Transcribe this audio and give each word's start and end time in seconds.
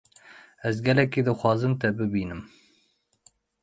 Ez 0.67 0.75
gelekî 0.85 1.21
dixwazim 1.27 1.73
te 1.81 1.87
bibînim. 1.97 2.41